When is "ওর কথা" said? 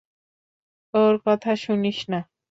0.93-1.51